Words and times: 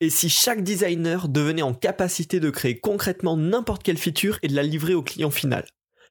Et 0.00 0.10
si 0.10 0.28
chaque 0.28 0.62
designer 0.62 1.28
devenait 1.28 1.62
en 1.62 1.74
capacité 1.74 2.38
de 2.38 2.50
créer 2.50 2.78
concrètement 2.78 3.36
n'importe 3.36 3.82
quelle 3.82 3.98
feature 3.98 4.38
et 4.42 4.48
de 4.48 4.54
la 4.54 4.62
livrer 4.62 4.94
au 4.94 5.02
client 5.02 5.32
final 5.32 5.66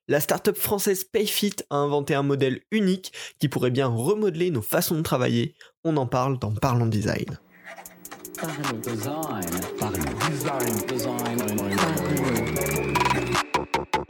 La 0.10 0.20
startup 0.20 0.58
française 0.58 1.06
Payfit 1.06 1.56
a 1.70 1.78
inventé 1.78 2.14
un 2.14 2.24
modèle 2.24 2.60
unique 2.72 3.14
qui 3.40 3.48
pourrait 3.48 3.72
bien 3.72 3.88
remodeler 3.88 4.52
nos 4.52 4.62
façons 4.62 4.96
de 4.96 5.04
travailler. 5.04 5.56
On 5.86 5.96
en 5.96 6.06
parle 6.06 6.38
dans 6.38 6.54
Parlons 6.54 6.88
Design. 6.88 7.40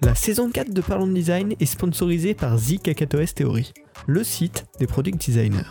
La 0.02 0.16
saison 0.16 0.50
4 0.50 0.74
de 0.74 0.82
Parlons 0.82 1.06
Design 1.06 1.54
est 1.60 1.66
sponsorisée 1.68 2.34
par 2.34 2.58
The 2.58 2.82
Kakatoes 2.82 3.34
Theory, 3.36 3.74
le 4.08 4.24
site 4.24 4.66
des 4.80 4.88
product 4.88 5.24
designers. 5.24 5.62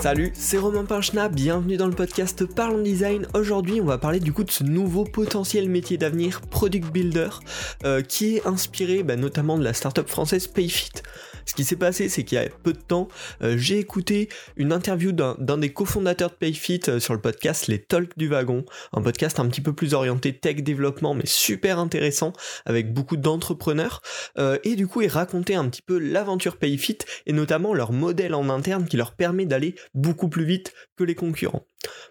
Salut, 0.00 0.30
c'est 0.34 0.58
Romain 0.58 0.84
Pinchna, 0.84 1.28
bienvenue 1.28 1.76
dans 1.76 1.88
le 1.88 1.94
podcast 1.94 2.44
Parlons 2.44 2.82
Design. 2.82 3.26
Aujourd'hui, 3.34 3.80
on 3.80 3.86
va 3.86 3.98
parler 3.98 4.20
du 4.20 4.32
coup 4.32 4.44
de 4.44 4.50
ce 4.50 4.62
nouveau 4.62 5.04
potentiel 5.04 5.68
métier 5.68 5.96
d'avenir, 5.96 6.42
Product 6.42 6.92
Builder, 6.92 7.30
euh, 7.84 8.02
qui 8.02 8.36
est 8.36 8.46
inspiré 8.46 9.02
bah, 9.02 9.16
notamment 9.16 9.58
de 9.58 9.64
la 9.64 9.72
startup 9.72 10.08
française 10.08 10.46
Payfit. 10.46 11.02
Ce 11.46 11.54
qui 11.54 11.64
s'est 11.64 11.76
passé, 11.76 12.08
c'est 12.08 12.24
qu'il 12.24 12.36
y 12.36 12.40
a 12.40 12.48
peu 12.48 12.72
de 12.72 12.78
temps, 12.78 13.06
euh, 13.42 13.56
j'ai 13.56 13.78
écouté 13.78 14.28
une 14.56 14.72
interview 14.72 15.12
d'un 15.12 15.58
des 15.58 15.72
cofondateurs 15.72 16.30
de 16.30 16.34
Payfit 16.34 16.80
euh, 16.88 16.98
sur 16.98 17.14
le 17.14 17.20
podcast 17.20 17.68
Les 17.68 17.80
Talks 17.80 18.18
du 18.18 18.28
Wagon, 18.28 18.64
un 18.92 19.00
podcast 19.00 19.38
un 19.38 19.46
petit 19.46 19.60
peu 19.60 19.72
plus 19.72 19.94
orienté 19.94 20.36
tech 20.36 20.56
développement, 20.56 21.14
mais 21.14 21.26
super 21.26 21.78
intéressant, 21.78 22.32
avec 22.64 22.92
beaucoup 22.92 23.16
d'entrepreneurs. 23.16 24.02
Euh, 24.38 24.58
et 24.64 24.74
du 24.74 24.88
coup, 24.88 25.02
il 25.02 25.08
racontait 25.08 25.54
un 25.54 25.68
petit 25.68 25.82
peu 25.82 25.98
l'aventure 25.98 26.56
Payfit 26.56 26.98
et 27.26 27.32
notamment 27.32 27.74
leur 27.74 27.92
modèle 27.92 28.34
en 28.34 28.48
interne 28.48 28.86
qui 28.86 28.96
leur 28.96 29.14
permet 29.14 29.46
d'aller 29.46 29.76
beaucoup 29.94 30.28
plus 30.28 30.44
vite 30.44 30.74
que 30.96 31.04
les 31.04 31.14
concurrents. 31.14 31.64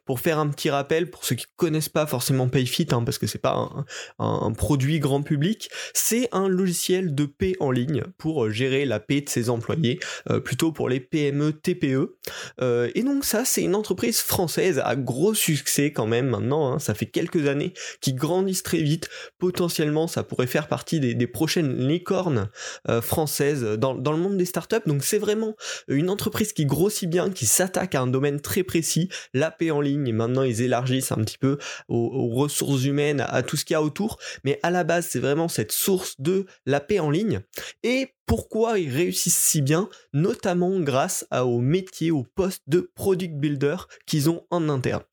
Pour 0.06 0.20
faire 0.20 0.40
un 0.40 0.48
petit 0.48 0.70
rappel, 0.70 1.10
pour 1.10 1.26
ceux 1.26 1.36
qui 1.36 1.46
connaissent 1.58 1.90
pas 1.90 2.06
forcément 2.06 2.48
Payfit, 2.48 2.88
hein, 2.92 3.04
parce 3.04 3.18
que 3.18 3.28
c'est 3.28 3.40
pas 3.40 3.86
un, 4.20 4.52
produit 4.54 5.00
grand 5.00 5.22
public, 5.22 5.70
c'est 5.94 6.30
un 6.32 6.48
logiciel 6.48 7.14
de 7.14 7.26
paix 7.26 7.56
en 7.60 7.72
ligne 7.72 8.04
pour 8.18 8.50
gérer 8.50 8.86
la 8.86 9.00
paix 9.00 9.25
de 9.26 9.30
ses 9.30 9.50
employés, 9.50 10.00
euh, 10.30 10.40
plutôt 10.40 10.72
pour 10.72 10.90
les 10.90 11.00
PME, 11.00 11.54
TPE. 11.54 12.16
Euh, 12.62 12.90
et 12.96 13.04
donc 13.04 13.26
ça, 13.26 13.44
c'est 13.46 13.62
une 13.62 13.76
entreprise 13.76 14.20
française 14.20 14.82
à 14.84 14.96
gros 14.96 15.34
succès 15.34 15.92
quand 15.92 16.08
même 16.08 16.28
maintenant, 16.28 16.72
hein. 16.72 16.80
ça 16.80 16.94
fait 16.94 17.06
quelques 17.06 17.48
années, 17.48 17.74
qui 18.02 18.14
grandissent 18.14 18.64
très 18.64 18.82
vite. 18.82 19.10
Potentiellement, 19.40 20.08
ça 20.08 20.24
pourrait 20.24 20.48
faire 20.48 20.68
partie 20.68 21.00
des, 21.00 21.26
prochaines 21.28 21.88
licornes 21.88 22.50
euh, 22.88 23.02
françaises 23.02 23.64
dans, 23.64 23.94
le 23.94 24.18
monde 24.18 24.38
des 24.38 24.46
startups. 24.46 24.76
Donc 24.86 25.04
c'est 25.04 25.18
vraiment 25.18 25.56
une 25.88 26.10
entreprise 26.10 26.54
qui 26.54 26.66
grossit 26.66 27.10
bien, 27.10 27.30
qui 27.32 27.46
s'attaque 27.46 27.96
à 27.96 28.02
un 28.02 28.08
domaine 28.08 28.40
très 28.40 28.64
précis, 28.64 29.10
la 29.34 29.52
paix 29.52 29.72
en 29.72 29.82
ligne, 29.82 30.08
et 30.08 30.12
maintenant 30.12 30.44
ils 30.44 30.62
élargissent 30.62 31.12
un 31.12 31.18
petit 31.18 31.38
peu 31.38 31.58
aux, 31.90 32.30
ressources 32.30 32.86
humaines, 32.86 33.26
à, 33.28 33.44
tout 33.44 33.58
ce 33.58 33.66
qu'il 33.66 33.74
y 33.74 33.78
a 33.78 33.82
autour. 33.82 34.20
Mais 34.44 34.60
à 34.64 34.72
la 34.72 34.84
base, 34.84 35.08
c'est 35.10 35.20
vraiment 35.20 35.48
cette 35.48 35.72
source 35.72 36.16
de 36.20 36.46
la 36.66 36.80
paix 36.80 37.00
en 37.00 37.10
ligne. 37.10 37.42
Et 37.84 38.14
pourquoi 38.26 38.80
ils 38.80 38.90
réussissent 38.90 39.38
si 39.38 39.62
bien, 39.62 39.90
notamment 40.14 40.80
grâce 40.80 41.28
à, 41.32 41.46
au 41.46 41.60
métier, 41.60 42.12
au 42.12 42.24
poste 42.24 42.64
de 42.68 42.92
product 42.96 43.36
builder 43.36 43.76
qu'ils 44.06 44.30
ont 44.30 44.46
en 44.50 44.70
interne. 44.70 45.04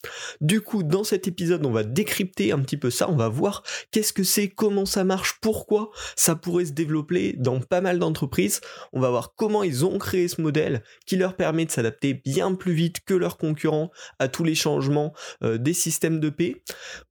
Du 0.40 0.60
coup, 0.60 0.82
dans 0.82 1.04
cet 1.04 1.28
épisode, 1.28 1.66
on 1.66 1.70
va 1.70 1.84
décrypter 1.84 2.52
un 2.52 2.60
petit 2.60 2.76
peu 2.76 2.90
ça, 2.90 3.10
on 3.10 3.16
va 3.16 3.28
voir 3.28 3.62
qu'est-ce 3.90 4.12
que 4.12 4.24
c'est, 4.24 4.48
comment 4.48 4.86
ça 4.86 5.04
marche, 5.04 5.38
pourquoi 5.40 5.90
ça 6.16 6.36
pourrait 6.36 6.66
se 6.66 6.72
développer 6.72 7.34
dans 7.36 7.60
pas 7.60 7.80
mal 7.80 7.98
d'entreprises. 7.98 8.60
On 8.92 9.00
va 9.00 9.10
voir 9.10 9.34
comment 9.36 9.62
ils 9.62 9.84
ont 9.84 9.98
créé 9.98 10.28
ce 10.28 10.40
modèle 10.40 10.82
qui 11.06 11.16
leur 11.16 11.36
permet 11.36 11.66
de 11.66 11.70
s'adapter 11.70 12.14
bien 12.14 12.54
plus 12.54 12.72
vite 12.72 13.00
que 13.04 13.14
leurs 13.14 13.36
concurrents 13.36 13.90
à 14.18 14.28
tous 14.28 14.44
les 14.44 14.54
changements 14.54 15.12
euh, 15.42 15.58
des 15.58 15.74
systèmes 15.74 16.20
de 16.20 16.30
paix. 16.30 16.62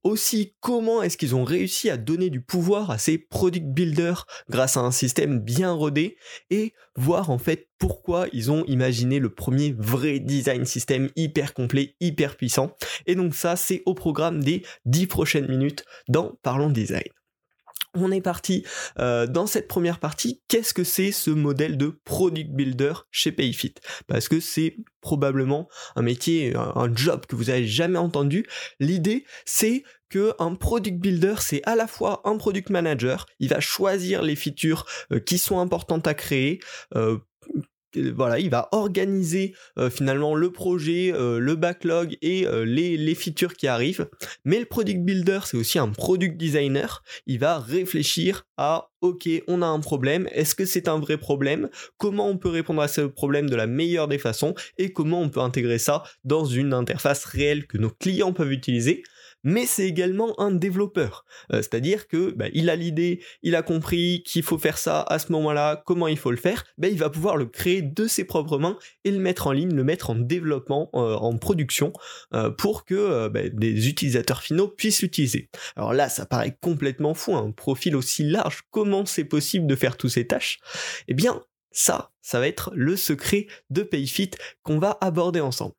Aussi, 0.02 0.54
comment 0.60 1.02
est-ce 1.02 1.16
qu'ils 1.16 1.34
ont 1.34 1.44
réussi 1.44 1.90
à 1.90 1.96
donner 1.96 2.30
du 2.30 2.40
pouvoir 2.40 2.90
à 2.90 2.98
ces 2.98 3.18
product 3.18 3.66
builders 3.66 4.26
grâce 4.48 4.76
à 4.76 4.80
un 4.80 4.90
système 4.90 5.38
bien 5.38 5.72
rodé 5.72 5.91
et 6.50 6.72
voir 6.96 7.30
en 7.30 7.38
fait 7.38 7.68
pourquoi 7.78 8.26
ils 8.32 8.50
ont 8.50 8.64
imaginé 8.66 9.18
le 9.18 9.30
premier 9.34 9.74
vrai 9.76 10.18
design 10.18 10.64
système 10.64 11.10
hyper 11.16 11.54
complet, 11.54 11.94
hyper 12.00 12.36
puissant. 12.36 12.76
Et 13.06 13.14
donc 13.14 13.34
ça, 13.34 13.56
c'est 13.56 13.82
au 13.86 13.94
programme 13.94 14.42
des 14.42 14.62
10 14.86 15.06
prochaines 15.06 15.48
minutes 15.48 15.84
dans 16.08 16.38
Parlons 16.42 16.70
Design. 16.70 17.02
On 17.94 18.10
est 18.10 18.22
parti 18.22 18.64
euh, 18.98 19.26
dans 19.26 19.46
cette 19.46 19.68
première 19.68 19.98
partie. 19.98 20.42
Qu'est-ce 20.48 20.72
que 20.72 20.84
c'est 20.84 21.12
ce 21.12 21.30
modèle 21.30 21.76
de 21.76 22.00
product 22.04 22.50
builder 22.50 22.94
chez 23.10 23.32
Payfit? 23.32 23.74
Parce 24.06 24.28
que 24.28 24.40
c'est 24.40 24.76
probablement 25.02 25.68
un 25.94 26.02
métier, 26.02 26.54
un, 26.56 26.94
job 26.94 27.26
que 27.26 27.36
vous 27.36 27.50
avez 27.50 27.66
jamais 27.66 27.98
entendu. 27.98 28.46
L'idée, 28.80 29.24
c'est 29.44 29.82
que 30.08 30.34
un 30.38 30.54
product 30.54 30.98
builder, 30.98 31.34
c'est 31.40 31.62
à 31.64 31.74
la 31.74 31.86
fois 31.86 32.22
un 32.24 32.36
product 32.36 32.70
manager. 32.70 33.26
Il 33.40 33.48
va 33.48 33.60
choisir 33.60 34.22
les 34.22 34.36
features 34.36 34.86
euh, 35.12 35.18
qui 35.18 35.38
sont 35.38 35.58
importantes 35.58 36.06
à 36.06 36.14
créer. 36.14 36.60
Euh, 36.94 37.18
voilà, 38.14 38.38
il 38.38 38.50
va 38.50 38.68
organiser 38.72 39.54
euh, 39.78 39.90
finalement 39.90 40.34
le 40.34 40.50
projet, 40.50 41.12
euh, 41.12 41.38
le 41.38 41.56
backlog 41.56 42.16
et 42.22 42.46
euh, 42.46 42.64
les, 42.64 42.96
les, 42.96 43.14
features 43.14 43.54
qui 43.54 43.66
arrivent. 43.66 44.08
Mais 44.44 44.58
le 44.58 44.64
product 44.64 45.00
builder, 45.00 45.40
c'est 45.44 45.56
aussi 45.56 45.78
un 45.78 45.88
product 45.88 46.36
designer. 46.36 47.02
Il 47.26 47.38
va 47.38 47.58
réfléchir 47.58 48.46
à 48.56 48.88
ok, 49.02 49.28
on 49.48 49.62
a 49.62 49.66
un 49.66 49.80
problème, 49.80 50.28
est-ce 50.32 50.54
que 50.54 50.64
c'est 50.64 50.88
un 50.88 50.98
vrai 50.98 51.18
problème? 51.18 51.68
Comment 51.98 52.28
on 52.28 52.38
peut 52.38 52.48
répondre 52.48 52.80
à 52.80 52.88
ce 52.88 53.02
problème 53.02 53.50
de 53.50 53.56
la 53.56 53.66
meilleure 53.66 54.08
des 54.08 54.18
façons? 54.18 54.54
Et 54.78 54.92
comment 54.92 55.20
on 55.20 55.28
peut 55.28 55.40
intégrer 55.40 55.78
ça 55.78 56.04
dans 56.24 56.44
une 56.44 56.72
interface 56.72 57.24
réelle 57.24 57.66
que 57.66 57.78
nos 57.78 57.90
clients 57.90 58.32
peuvent 58.32 58.52
utiliser? 58.52 59.02
Mais 59.44 59.66
c'est 59.66 59.86
également 59.86 60.38
un 60.40 60.50
développeur. 60.50 61.24
Euh, 61.52 61.56
c'est-à-dire 61.56 62.08
que 62.08 62.30
bah, 62.32 62.46
il 62.52 62.70
a 62.70 62.76
l'idée, 62.76 63.22
il 63.42 63.54
a 63.54 63.62
compris 63.62 64.22
qu'il 64.24 64.42
faut 64.42 64.58
faire 64.58 64.78
ça 64.78 65.02
à 65.02 65.18
ce 65.18 65.32
moment-là, 65.32 65.82
comment 65.86 66.08
il 66.08 66.18
faut 66.18 66.30
le 66.30 66.36
faire, 66.36 66.64
bah, 66.78 66.88
il 66.88 66.98
va 66.98 67.10
pouvoir 67.10 67.36
le 67.36 67.46
créer 67.46 67.82
de 67.82 68.06
ses 68.06 68.24
propres 68.24 68.58
mains 68.58 68.78
et 69.04 69.10
le 69.10 69.18
mettre 69.18 69.46
en 69.46 69.52
ligne, 69.52 69.74
le 69.74 69.84
mettre 69.84 70.10
en 70.10 70.14
développement, 70.14 70.90
euh, 70.94 71.14
en 71.14 71.36
production, 71.36 71.92
euh, 72.34 72.50
pour 72.50 72.84
que 72.84 73.28
bah, 73.28 73.48
des 73.48 73.88
utilisateurs 73.88 74.42
finaux 74.42 74.68
puissent 74.68 75.02
l'utiliser. 75.02 75.48
Alors 75.76 75.92
là, 75.92 76.08
ça 76.08 76.26
paraît 76.26 76.56
complètement 76.60 77.14
fou, 77.14 77.34
un 77.34 77.50
profil 77.50 77.96
aussi 77.96 78.24
large, 78.24 78.62
comment 78.70 79.06
c'est 79.06 79.24
possible 79.24 79.66
de 79.66 79.76
faire 79.76 79.96
toutes 79.96 80.10
ces 80.10 80.26
tâches? 80.26 80.58
Eh 81.08 81.14
bien, 81.14 81.42
ça, 81.70 82.10
ça 82.20 82.38
va 82.38 82.48
être 82.48 82.70
le 82.74 82.96
secret 82.96 83.46
de 83.70 83.82
Payfit 83.82 84.30
qu'on 84.62 84.78
va 84.78 84.98
aborder 85.00 85.40
ensemble. 85.40 85.74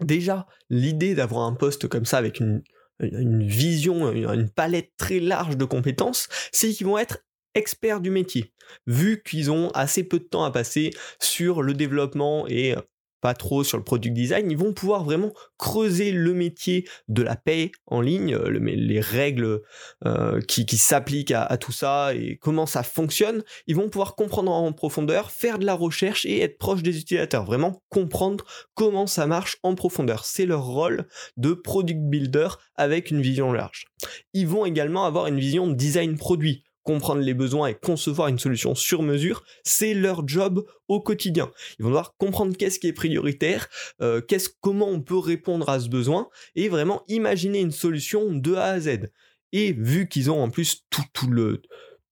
Déjà, 0.00 0.46
l'idée 0.70 1.14
d'avoir 1.14 1.46
un 1.46 1.54
poste 1.54 1.86
comme 1.86 2.06
ça 2.06 2.16
avec 2.16 2.40
une, 2.40 2.62
une 3.00 3.46
vision, 3.46 4.12
une 4.12 4.50
palette 4.50 4.92
très 4.96 5.20
large 5.20 5.56
de 5.56 5.64
compétences, 5.64 6.28
c'est 6.52 6.70
qu'ils 6.70 6.86
vont 6.86 6.98
être 6.98 7.18
experts 7.54 8.00
du 8.00 8.10
métier, 8.10 8.52
vu 8.86 9.22
qu'ils 9.24 9.50
ont 9.50 9.70
assez 9.70 10.04
peu 10.04 10.18
de 10.18 10.24
temps 10.24 10.44
à 10.44 10.50
passer 10.50 10.90
sur 11.18 11.62
le 11.62 11.74
développement 11.74 12.46
et 12.46 12.74
pas 13.20 13.34
trop 13.34 13.64
sur 13.64 13.78
le 13.78 13.84
product 13.84 14.14
design, 14.14 14.50
ils 14.50 14.56
vont 14.56 14.72
pouvoir 14.72 15.04
vraiment 15.04 15.32
creuser 15.58 16.12
le 16.12 16.32
métier 16.32 16.88
de 17.08 17.22
la 17.22 17.36
paix 17.36 17.70
en 17.86 18.00
ligne, 18.00 18.36
les 18.36 19.00
règles 19.00 19.60
euh, 20.06 20.40
qui, 20.40 20.64
s'appliquent 20.76 21.32
à, 21.32 21.56
tout 21.58 21.72
ça 21.72 22.14
et 22.14 22.38
comment 22.40 22.66
ça 22.66 22.82
fonctionne. 22.82 23.42
Ils 23.66 23.76
vont 23.76 23.88
pouvoir 23.88 24.14
comprendre 24.14 24.52
en 24.52 24.72
profondeur, 24.72 25.30
faire 25.30 25.58
de 25.58 25.66
la 25.66 25.74
recherche 25.74 26.24
et 26.24 26.40
être 26.40 26.58
proche 26.58 26.82
des 26.82 26.98
utilisateurs, 26.98 27.44
vraiment 27.44 27.82
comprendre 27.88 28.44
comment 28.74 29.06
ça 29.06 29.26
marche 29.26 29.58
en 29.62 29.74
profondeur. 29.74 30.24
C'est 30.24 30.46
leur 30.46 30.64
rôle 30.64 31.06
de 31.36 31.52
product 31.52 32.00
builder 32.00 32.48
avec 32.76 33.10
une 33.10 33.20
vision 33.20 33.52
large. 33.52 33.86
Ils 34.32 34.48
vont 34.48 34.64
également 34.64 35.04
avoir 35.04 35.26
une 35.26 35.38
vision 35.38 35.68
design 35.68 36.16
produit 36.16 36.64
comprendre 36.82 37.20
les 37.20 37.34
besoins 37.34 37.68
et 37.68 37.74
concevoir 37.74 38.28
une 38.28 38.38
solution 38.38 38.74
sur 38.74 39.02
mesure, 39.02 39.44
c'est 39.64 39.94
leur 39.94 40.26
job 40.26 40.64
au 40.88 41.00
quotidien. 41.00 41.50
Ils 41.78 41.82
vont 41.82 41.90
devoir 41.90 42.16
comprendre 42.16 42.56
qu'est-ce 42.56 42.78
qui 42.78 42.88
est 42.88 42.92
prioritaire, 42.92 43.68
euh, 44.00 44.20
qu'est-ce, 44.20 44.48
comment 44.60 44.88
on 44.88 45.00
peut 45.00 45.18
répondre 45.18 45.68
à 45.68 45.80
ce 45.80 45.88
besoin 45.88 46.28
et 46.54 46.68
vraiment 46.68 47.02
imaginer 47.08 47.60
une 47.60 47.72
solution 47.72 48.32
de 48.32 48.54
A 48.54 48.64
à 48.64 48.80
Z. 48.80 49.10
Et 49.52 49.72
vu 49.72 50.08
qu'ils 50.08 50.30
ont 50.30 50.42
en 50.42 50.50
plus 50.50 50.84
tout, 50.90 51.30
le, 51.30 51.62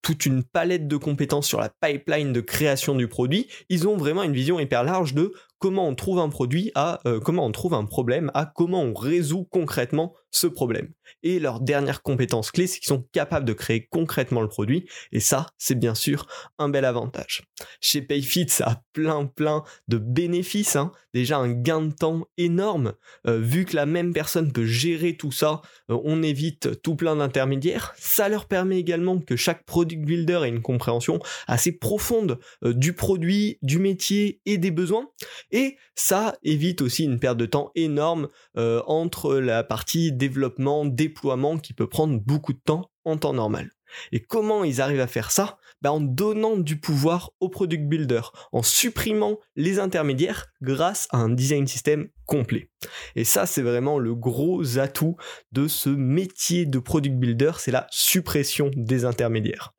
toute 0.02 0.26
une 0.26 0.42
palette 0.42 0.88
de 0.88 0.96
compétences 0.96 1.46
sur 1.46 1.60
la 1.60 1.68
pipeline 1.68 2.32
de 2.32 2.40
création 2.40 2.94
du 2.94 3.08
produit, 3.08 3.48
ils 3.68 3.86
ont 3.86 3.96
vraiment 3.96 4.22
une 4.22 4.32
vision 4.32 4.58
hyper 4.58 4.84
large 4.84 5.14
de 5.14 5.32
comment 5.58 5.88
on 5.88 5.94
trouve 5.94 6.18
un 6.18 6.28
produit 6.28 6.72
euh, 6.76 7.20
comment 7.20 7.44
on 7.44 7.52
trouve 7.52 7.74
un 7.74 7.84
problème 7.84 8.30
à 8.34 8.46
comment 8.46 8.82
on 8.82 8.94
résout 8.94 9.44
concrètement 9.44 10.14
ce 10.30 10.46
problème. 10.46 10.92
Et 11.22 11.40
leur 11.40 11.60
dernière 11.60 12.02
compétence 12.02 12.50
clé, 12.50 12.66
c'est 12.66 12.78
qu'ils 12.80 12.88
sont 12.88 13.06
capables 13.12 13.46
de 13.46 13.54
créer 13.54 13.86
concrètement 13.90 14.42
le 14.42 14.48
produit. 14.48 14.86
Et 15.10 15.20
ça, 15.20 15.46
c'est 15.56 15.74
bien 15.74 15.94
sûr 15.94 16.26
un 16.58 16.68
bel 16.68 16.84
avantage. 16.84 17.42
Chez 17.80 18.02
Payfit, 18.02 18.48
ça 18.48 18.66
a 18.66 18.82
plein 18.92 19.24
plein 19.24 19.62
de 19.88 19.96
bénéfices. 19.96 20.76
Hein. 20.76 20.92
Déjà 21.14 21.38
un 21.38 21.50
gain 21.50 21.80
de 21.80 21.92
temps 21.92 22.26
énorme. 22.36 22.92
Euh, 23.26 23.38
vu 23.38 23.64
que 23.64 23.74
la 23.74 23.86
même 23.86 24.12
personne 24.12 24.52
peut 24.52 24.66
gérer 24.66 25.16
tout 25.16 25.32
ça, 25.32 25.62
euh, 25.90 25.98
on 26.04 26.22
évite 26.22 26.82
tout 26.82 26.94
plein 26.94 27.16
d'intermédiaires. 27.16 27.94
Ça 27.96 28.28
leur 28.28 28.46
permet 28.46 28.78
également 28.78 29.18
que 29.18 29.36
chaque 29.36 29.64
product 29.64 30.04
builder 30.04 30.40
ait 30.44 30.48
une 30.48 30.62
compréhension 30.62 31.20
assez 31.46 31.72
profonde 31.72 32.38
du 32.62 32.92
produit, 32.92 33.58
du 33.62 33.78
métier 33.78 34.40
et 34.44 34.58
des 34.58 34.70
besoins. 34.70 35.08
Et 35.50 35.76
ça 35.94 36.36
évite 36.42 36.82
aussi 36.82 37.04
une 37.04 37.18
perte 37.18 37.38
de 37.38 37.46
temps 37.46 37.70
énorme 37.74 38.28
euh, 38.56 38.82
entre 38.86 39.36
la 39.36 39.64
partie 39.64 40.12
développement, 40.12 40.84
déploiement 40.84 41.58
qui 41.58 41.72
peut 41.72 41.88
prendre 41.88 42.20
beaucoup 42.20 42.52
de 42.52 42.60
temps 42.64 42.90
en 43.04 43.16
temps 43.16 43.32
normal. 43.32 43.70
Et 44.12 44.20
comment 44.20 44.64
ils 44.64 44.80
arrivent 44.80 45.00
à 45.00 45.06
faire 45.06 45.30
ça? 45.30 45.58
Ben, 45.80 45.90
En 45.90 46.00
donnant 46.00 46.56
du 46.56 46.78
pouvoir 46.78 47.30
au 47.40 47.48
product 47.48 47.84
builder, 47.84 48.20
en 48.52 48.62
supprimant 48.62 49.38
les 49.56 49.78
intermédiaires 49.78 50.46
grâce 50.60 51.08
à 51.10 51.18
un 51.18 51.30
design 51.30 51.66
system 51.66 52.08
complet. 52.26 52.70
Et 53.16 53.24
ça, 53.24 53.46
c'est 53.46 53.62
vraiment 53.62 53.98
le 53.98 54.14
gros 54.14 54.78
atout 54.78 55.16
de 55.52 55.68
ce 55.68 55.88
métier 55.88 56.66
de 56.66 56.78
product 56.78 57.16
builder, 57.16 57.52
c'est 57.58 57.70
la 57.70 57.86
suppression 57.90 58.70
des 58.74 59.04
intermédiaires 59.04 59.74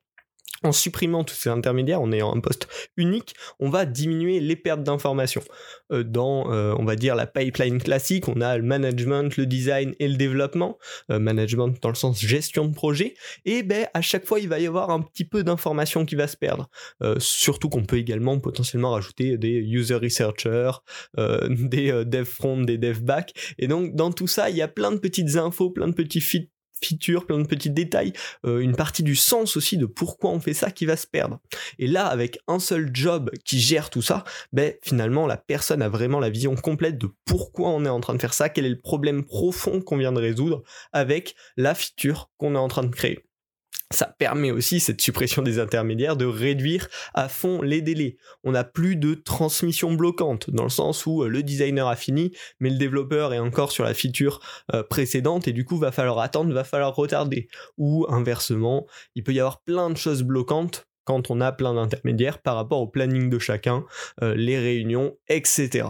en 0.62 0.72
supprimant 0.72 1.24
tous 1.24 1.34
ces 1.34 1.50
intermédiaires, 1.50 2.00
en 2.00 2.12
ayant 2.12 2.34
un 2.34 2.40
poste 2.40 2.68
unique, 2.96 3.34
on 3.58 3.70
va 3.70 3.86
diminuer 3.86 4.40
les 4.40 4.56
pertes 4.56 4.82
d'informations. 4.82 5.42
Euh, 5.92 6.04
dans, 6.04 6.52
euh, 6.52 6.74
on 6.78 6.84
va 6.84 6.96
dire, 6.96 7.14
la 7.14 7.26
pipeline 7.26 7.80
classique, 7.80 8.28
on 8.28 8.40
a 8.40 8.56
le 8.56 8.62
management, 8.62 9.36
le 9.36 9.46
design 9.46 9.94
et 9.98 10.08
le 10.08 10.16
développement. 10.16 10.78
Euh, 11.10 11.18
management 11.18 11.74
dans 11.80 11.88
le 11.88 11.94
sens 11.94 12.20
gestion 12.20 12.66
de 12.66 12.74
projet. 12.74 13.14
Et 13.44 13.62
ben, 13.62 13.86
à 13.94 14.00
chaque 14.00 14.26
fois, 14.26 14.40
il 14.40 14.48
va 14.48 14.58
y 14.60 14.66
avoir 14.66 14.90
un 14.90 15.00
petit 15.00 15.24
peu 15.24 15.42
d'informations 15.42 16.04
qui 16.04 16.14
va 16.14 16.26
se 16.26 16.36
perdre. 16.36 16.68
surtout 17.18 17.68
qu'on 17.68 17.84
peut 17.84 17.98
également 17.98 18.38
potentiellement 18.38 18.92
rajouter 18.92 19.38
des 19.38 19.58
user 19.58 19.94
researchers, 19.94 20.72
des 21.16 22.04
dev 22.04 22.24
front, 22.24 22.60
des 22.60 22.78
dev 22.78 23.00
back. 23.00 23.32
Et 23.58 23.68
donc, 23.68 23.94
dans 23.94 24.12
tout 24.12 24.26
ça, 24.26 24.50
il 24.50 24.56
y 24.56 24.62
a 24.62 24.68
plein 24.68 24.92
de 24.92 24.98
petites 24.98 25.36
infos, 25.36 25.70
plein 25.70 25.88
de 25.88 25.94
petits 25.94 26.20
features, 26.82 27.26
plein 27.26 27.38
de 27.38 27.46
petits 27.46 27.70
détails, 27.70 28.12
euh, 28.44 28.60
une 28.60 28.76
partie 28.76 29.02
du 29.02 29.16
sens 29.16 29.56
aussi 29.56 29.76
de 29.76 29.86
pourquoi 29.86 30.30
on 30.30 30.40
fait 30.40 30.54
ça 30.54 30.70
qui 30.70 30.86
va 30.86 30.96
se 30.96 31.06
perdre. 31.06 31.38
Et 31.78 31.86
là, 31.86 32.06
avec 32.06 32.38
un 32.48 32.58
seul 32.58 32.90
job 32.92 33.30
qui 33.44 33.60
gère 33.60 33.90
tout 33.90 34.02
ça, 34.02 34.24
ben 34.52 34.74
finalement 34.82 35.26
la 35.26 35.36
personne 35.36 35.82
a 35.82 35.88
vraiment 35.88 36.20
la 36.20 36.30
vision 36.30 36.54
complète 36.54 36.98
de 36.98 37.08
pourquoi 37.24 37.70
on 37.70 37.84
est 37.84 37.88
en 37.90 38.00
train 38.00 38.14
de 38.14 38.20
faire 38.20 38.34
ça, 38.34 38.48
quel 38.48 38.66
est 38.66 38.70
le 38.70 38.80
problème 38.80 39.24
profond 39.24 39.80
qu'on 39.80 39.96
vient 39.96 40.12
de 40.12 40.20
résoudre 40.20 40.62
avec 40.92 41.34
la 41.56 41.74
feature 41.74 42.30
qu'on 42.36 42.54
est 42.54 42.58
en 42.58 42.68
train 42.68 42.84
de 42.84 42.94
créer 42.94 43.29
ça 43.92 44.06
permet 44.06 44.52
aussi, 44.52 44.78
cette 44.78 45.00
suppression 45.00 45.42
des 45.42 45.58
intermédiaires, 45.58 46.16
de 46.16 46.24
réduire 46.24 46.88
à 47.12 47.28
fond 47.28 47.60
les 47.60 47.82
délais. 47.82 48.16
On 48.44 48.52
n'a 48.52 48.62
plus 48.62 48.96
de 48.96 49.14
transmission 49.14 49.92
bloquante, 49.92 50.48
dans 50.50 50.62
le 50.62 50.68
sens 50.68 51.06
où 51.06 51.24
euh, 51.24 51.28
le 51.28 51.42
designer 51.42 51.88
a 51.88 51.96
fini, 51.96 52.32
mais 52.60 52.70
le 52.70 52.78
développeur 52.78 53.34
est 53.34 53.40
encore 53.40 53.72
sur 53.72 53.84
la 53.84 53.94
feature 53.94 54.40
euh, 54.74 54.84
précédente, 54.84 55.48
et 55.48 55.52
du 55.52 55.64
coup 55.64 55.76
va 55.76 55.90
falloir 55.90 56.20
attendre, 56.20 56.54
va 56.54 56.64
falloir 56.64 56.94
retarder. 56.94 57.48
Ou 57.78 58.06
inversement, 58.08 58.86
il 59.16 59.24
peut 59.24 59.32
y 59.32 59.40
avoir 59.40 59.60
plein 59.62 59.90
de 59.90 59.96
choses 59.96 60.22
bloquantes 60.22 60.86
quand 61.04 61.30
on 61.30 61.40
a 61.40 61.50
plein 61.50 61.74
d'intermédiaires 61.74 62.40
par 62.40 62.54
rapport 62.54 62.80
au 62.80 62.86
planning 62.86 63.28
de 63.28 63.38
chacun, 63.40 63.84
euh, 64.22 64.34
les 64.36 64.58
réunions, 64.58 65.16
etc. 65.28 65.88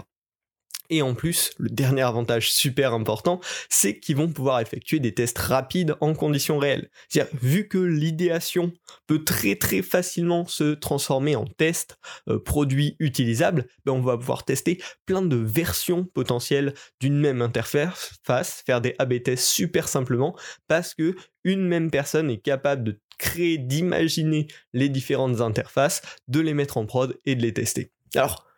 Et 0.91 1.03
en 1.03 1.15
plus, 1.15 1.53
le 1.59 1.71
dernier 1.71 2.03
avantage 2.03 2.51
super 2.51 2.93
important, 2.93 3.41
c'est 3.69 3.99
qu'ils 4.01 4.17
vont 4.17 4.29
pouvoir 4.29 4.61
effectuer 4.61 4.99
des 4.99 5.15
tests 5.15 5.39
rapides 5.39 5.95
en 6.01 6.15
conditions 6.15 6.59
réelles. 6.59 6.91
C'est-à-dire, 7.09 7.33
vu 7.41 7.69
que 7.69 7.79
l'idéation 7.79 8.73
peut 9.07 9.25
très 9.25 9.55
très 9.55 9.83
facilement 9.83 10.47
se 10.47 10.75
transformer 10.75 11.37
en 11.37 11.47
test 11.47 11.99
euh, 12.29 12.41
produit 12.41 12.97
utilisable, 12.99 13.67
ben 13.85 13.93
on 13.93 14.01
va 14.01 14.19
pouvoir 14.19 14.45
tester 14.45 14.83
plein 15.07 15.23
de 15.23 15.37
versions 15.37 16.05
potentielles 16.05 16.75
d'une 17.01 17.19
même 17.19 17.41
interface, 17.41 18.13
faire 18.67 18.81
des 18.81 18.97
A/B 18.99 19.23
tests 19.23 19.47
super 19.47 19.89
simplement, 19.89 20.37
parce 20.67 20.95
que 20.95 21.15
une 21.45 21.67
même 21.67 21.91
personne 21.91 22.31
est 22.31 22.43
capable 22.43 22.85
de 22.85 23.01
créer, 23.17 23.59
d'imaginer 23.59 24.49
les 24.73 24.89
différentes 24.89 25.41
interfaces, 25.41 26.03
de 26.27 26.41
les 26.41 26.55
mettre 26.55 26.79
en 26.79 26.87
prod 26.87 27.17
et 27.27 27.37
de 27.37 27.43
les 27.43 27.55
tester. 27.55 27.93
Alors, 28.17 28.50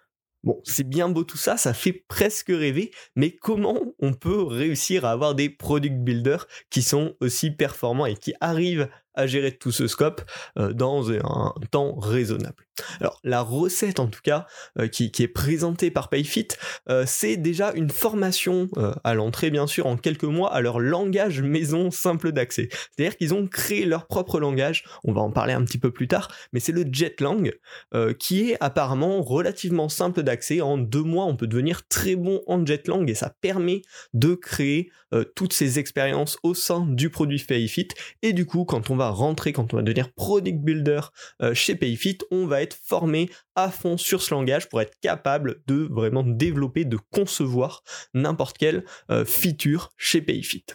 Bon, 0.45 0.61
c'est 0.65 0.89
bien 0.89 1.09
beau 1.09 1.23
tout 1.23 1.37
ça, 1.37 1.57
ça 1.57 1.73
fait 1.73 1.93
presque 1.93 2.49
rêver, 2.49 2.91
mais 3.15 3.31
comment 3.31 3.79
on 4.01 4.13
peut 4.13 4.43
réussir 4.43 5.05
à 5.05 5.13
avoir 5.13 5.37
des 5.37 5.49
product 5.49 5.95
builders 5.99 6.49
qui 6.69 6.83
sont 6.83 7.15
aussi 7.21 7.53
performants 7.53 8.07
et 8.07 8.17
qui 8.17 8.35
arrivent 8.41 8.89
à 9.15 9.27
gérer 9.27 9.53
tout 9.53 9.73
ce 9.73 9.87
scope 9.87 10.23
euh, 10.59 10.73
dans 10.73 11.11
un 11.13 11.55
temps 11.71 11.95
raisonnable. 11.99 12.65
Alors 13.01 13.21
la 13.23 13.43
recette 13.43 14.01
en 14.01 14.07
tout 14.07 14.23
cas 14.23 14.47
euh, 14.79 14.89
qui, 14.89 15.11
est 15.19 15.29
présentée 15.29 15.91
par 15.91 16.09
Payfit, 16.09 16.49
euh, 16.89 17.05
c'est 17.07 17.37
déjà 17.37 17.73
une 17.75 17.91
formation 17.91 18.69
à 19.05 19.15
l'entrée 19.15 19.51
bien 19.51 19.67
sûr 19.67 19.87
en 19.87 19.97
quelques 19.97 20.25
mois 20.25 20.53
à 20.53 20.61
leur 20.61 20.81
langage 20.81 21.43
maison 21.43 21.91
simple 21.91 22.33
d'accès. 22.33 22.69
C'est-à-dire 22.71 23.17
qu'ils 23.17 23.35
ont 23.35 23.47
créé 23.47 23.85
leur 23.85 24.07
propre 24.07 24.41
langage, 24.41 24.85
on 25.05 25.13
va 25.13 25.21
en 25.21 25.31
parler 25.31 25.53
un 25.53 25.65
petit 25.65 25.79
peu 25.79 25.91
plus 25.91 26.09
tard, 26.09 26.31
mais 26.53 26.61
c'est 26.61 26.73
le 26.73 26.85
Jetlang 26.91 27.53
qui 28.19 28.51
est 28.51 28.57
apparemment 28.61 29.23
relativement 29.23 29.89
simple 29.89 30.23
d'accès. 30.23 30.61
En 30.61 30.79
deux 30.79 31.03
mois 31.03 31.27
on 31.27 31.37
peut 31.37 31.47
devenir 31.47 31.87
très 31.89 32.17
bon 32.17 32.43
en 32.47 32.65
Jetlang 32.65 33.09
et 33.09 33.15
ça 33.15 33.35
permet 33.41 33.83
de 34.15 34.35
créer 34.35 34.91
toutes 35.35 35.53
ces 35.53 35.79
expériences 35.79 36.39
au 36.43 36.55
sein 36.55 36.87
du 36.87 37.11
produit 37.11 37.43
Payfit 37.47 37.89
et 38.23 38.33
du 38.33 38.47
coup 38.47 38.65
quand 38.65 38.91
on 38.91 38.97
va 38.97 39.02
rentrer, 39.11 39.53
quand 39.53 39.73
on 39.73 39.77
va 39.77 39.83
devenir 39.83 40.13
product 40.13 40.59
builder 40.59 41.01
euh, 41.41 41.55
chez 41.55 41.75
Payfit, 41.75 42.19
on 42.31 42.47
va 42.47 42.63
être 42.63 42.77
formé 42.85 43.31
à 43.55 43.71
fond 43.71 43.97
sur 43.97 44.23
ce 44.23 44.35
langage 44.35 44.69
pour 44.69 44.81
être 44.81 44.99
capable 45.01 45.63
de 45.67 45.89
vraiment 45.91 46.23
développer, 46.23 46.85
de 46.85 46.99
concevoir 47.11 47.83
n'importe 48.15 48.59
quelle 48.59 48.85
euh, 49.11 49.25
feature 49.25 49.93
chez 49.97 50.23
Payfit. 50.23 50.67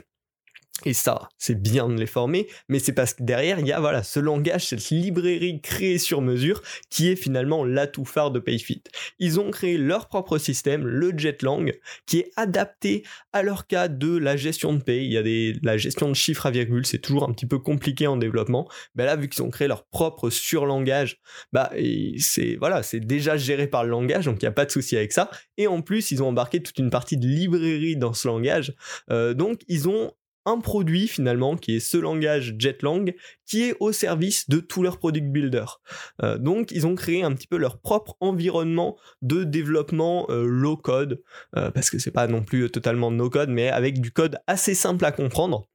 Et 0.86 0.94
ça, 0.94 1.30
c'est 1.38 1.60
bien 1.60 1.90
de 1.90 1.96
les 1.96 2.06
former, 2.06 2.48
mais 2.70 2.78
c'est 2.78 2.94
parce 2.94 3.16
que 3.16 3.24
derrière, 3.24 3.60
il 3.60 3.68
y 3.68 3.72
a 3.72 3.80
voilà, 3.80 4.04
ce 4.04 4.20
langage, 4.20 4.68
cette 4.68 4.90
librairie 4.90 5.60
créée 5.60 5.98
sur 5.98 6.22
mesure, 6.22 6.62
qui 6.90 7.10
est 7.10 7.16
finalement 7.16 7.66
l'atout 7.66 8.06
phare 8.06 8.30
de 8.30 8.40
Payfit. 8.40 8.84
Ils 9.18 9.40
ont 9.40 9.50
créé 9.50 9.78
leur 9.78 10.08
propre 10.08 10.38
système, 10.38 10.86
le 10.86 11.18
Jetlang, 11.18 11.74
qui 12.06 12.20
est 12.20 12.32
adapté 12.36 13.04
à 13.34 13.42
leur 13.42 13.66
cas 13.66 13.88
de 13.88 14.16
la 14.18 14.38
gestion 14.38 14.74
de 14.74 14.84
paye. 14.84 15.06
Il 15.06 15.12
y 15.12 15.18
a 15.18 15.24
des, 15.24 15.56
la 15.64 15.78
gestion 15.78 16.10
de 16.10 16.14
chiffres 16.14 16.46
à 16.46 16.52
virgule, 16.52 16.86
c'est 16.86 17.00
toujours 17.00 17.24
un 17.24 17.34
petit 17.34 17.48
peu 17.48 17.58
compliqué 17.58 18.06
en 18.06 18.18
développement. 18.18 18.70
Ben 18.94 19.06
là, 19.06 19.16
vu 19.16 19.30
qu'ils 19.30 19.44
ont 19.44 19.50
créé 19.50 19.68
leur 19.68 19.88
propre 19.88 20.30
surlangage, 20.30 21.20
bah, 21.54 21.72
c'est, 22.20 22.56
voilà, 22.56 22.84
c'est 22.84 23.00
déjà 23.00 23.36
géré 23.36 23.68
par 23.68 23.84
le 23.84 23.90
langage, 23.90 24.26
donc 24.26 24.42
il 24.42 24.46
n'y 24.46 24.50
a 24.50 24.54
pas 24.54 24.66
de 24.66 24.72
souci 24.72 24.96
avec 24.96 25.12
ça. 25.12 25.32
Et 25.58 25.66
en 25.66 25.82
plus, 25.82 26.12
ils 26.12 26.22
ont 26.22 26.28
embarqué 26.28 26.62
toute 26.62 26.78
une 26.78 26.92
partie 26.92 27.18
de 27.18 27.26
librairie 27.28 27.98
dans 27.98 28.14
ce 28.14 28.28
langage. 28.28 28.76
Euh, 29.10 29.34
donc, 29.34 29.62
ils 29.68 29.90
ont 29.90 30.12
un 30.48 30.60
produit 30.60 31.08
finalement 31.08 31.58
qui 31.58 31.76
est 31.76 31.80
ce 31.80 31.98
langage 31.98 32.56
Jetlang 32.58 33.14
qui 33.46 33.64
est 33.64 33.76
au 33.80 33.92
service 33.92 34.50
de 34.50 34.60
tous 34.60 34.82
leurs 34.82 34.98
product 34.98 35.28
builders. 35.28 35.82
Euh, 36.24 36.38
donc 36.38 36.72
ils 36.72 36.88
ont 36.88 36.96
créé 36.96 37.22
un 37.24 37.34
petit 37.34 37.48
peu 37.48 37.58
leur 37.58 37.80
propre 37.80 38.16
environnement 38.22 38.98
de 39.22 39.44
développement 39.44 40.26
euh, 40.30 40.46
low 40.46 40.78
code 40.78 41.22
euh, 41.56 41.70
parce 41.70 41.90
que 41.90 42.00
c'est 42.00 42.12
pas 42.12 42.28
non 42.28 42.44
plus 42.44 42.72
totalement 42.72 43.12
no 43.12 43.30
code 43.30 43.50
mais 43.50 43.70
avec 43.70 44.02
du 44.02 44.12
code 44.12 44.38
assez 44.48 44.74
simple 44.74 45.06
à 45.06 45.12
comprendre 45.12 45.68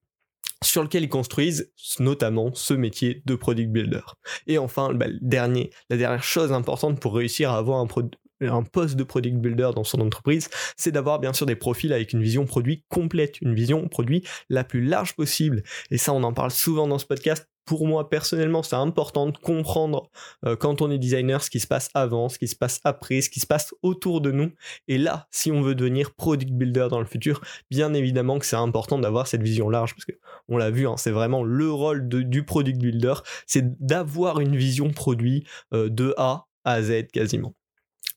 sur 0.62 0.82
lequel 0.82 1.02
ils 1.02 1.08
construisent 1.08 1.70
notamment 1.98 2.52
ce 2.54 2.74
métier 2.74 3.22
de 3.26 3.34
product 3.34 3.70
builder. 3.70 4.00
Et 4.46 4.58
enfin, 4.58 4.92
bah, 4.94 5.06
dernier, 5.20 5.70
la 5.90 5.96
dernière 5.96 6.22
chose 6.22 6.52
importante 6.52 7.00
pour 7.00 7.14
réussir 7.14 7.50
à 7.50 7.58
avoir 7.58 7.80
un, 7.80 7.86
produit 7.86 8.12
un 8.48 8.62
poste 8.62 8.96
de 8.96 9.04
product 9.04 9.36
builder 9.36 9.70
dans 9.74 9.84
son 9.84 10.00
entreprise, 10.00 10.48
c'est 10.76 10.92
d'avoir 10.92 11.18
bien 11.18 11.32
sûr 11.32 11.46
des 11.46 11.56
profils 11.56 11.92
avec 11.92 12.12
une 12.12 12.22
vision 12.22 12.44
produit 12.44 12.84
complète, 12.88 13.40
une 13.40 13.54
vision 13.54 13.88
produit 13.88 14.24
la 14.48 14.64
plus 14.64 14.84
large 14.84 15.14
possible. 15.14 15.62
Et 15.90 15.98
ça, 15.98 16.12
on 16.12 16.22
en 16.22 16.32
parle 16.32 16.50
souvent 16.50 16.86
dans 16.86 16.98
ce 16.98 17.06
podcast. 17.06 17.46
Pour 17.64 17.86
moi, 17.86 18.10
personnellement, 18.10 18.64
c'est 18.64 18.74
important 18.74 19.26
de 19.26 19.38
comprendre 19.38 20.10
euh, 20.44 20.56
quand 20.56 20.82
on 20.82 20.90
est 20.90 20.98
designer 20.98 21.44
ce 21.44 21.48
qui 21.48 21.60
se 21.60 21.68
passe 21.68 21.90
avant, 21.94 22.28
ce 22.28 22.36
qui 22.36 22.48
se 22.48 22.56
passe 22.56 22.80
après, 22.82 23.20
ce 23.20 23.30
qui 23.30 23.38
se 23.38 23.46
passe 23.46 23.72
autour 23.82 24.20
de 24.20 24.32
nous. 24.32 24.50
Et 24.88 24.98
là, 24.98 25.28
si 25.30 25.52
on 25.52 25.62
veut 25.62 25.76
devenir 25.76 26.12
product 26.12 26.50
builder 26.50 26.88
dans 26.90 26.98
le 26.98 27.06
futur, 27.06 27.40
bien 27.70 27.94
évidemment 27.94 28.40
que 28.40 28.46
c'est 28.46 28.56
important 28.56 28.98
d'avoir 28.98 29.28
cette 29.28 29.42
vision 29.42 29.70
large, 29.70 29.94
parce 29.94 30.04
que 30.04 30.12
on 30.48 30.56
l'a 30.56 30.70
vu, 30.70 30.88
hein, 30.88 30.96
c'est 30.96 31.12
vraiment 31.12 31.44
le 31.44 31.70
rôle 31.70 32.08
du 32.08 32.44
product 32.44 32.80
builder, 32.80 33.14
c'est 33.46 33.80
d'avoir 33.80 34.40
une 34.40 34.56
vision 34.56 34.90
produit 34.90 35.44
euh, 35.72 35.88
de 35.88 36.14
A 36.16 36.46
à 36.64 36.82
Z 36.82 37.06
quasiment. 37.12 37.54